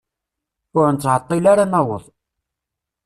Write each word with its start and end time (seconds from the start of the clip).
Ur 0.77 0.85
nettɛeṭṭil 0.93 1.45
ara 1.51 1.61
ad 1.65 1.69
naweḍ. 1.71 2.03